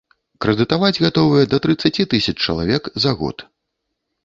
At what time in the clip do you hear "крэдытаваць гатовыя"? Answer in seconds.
0.45-1.49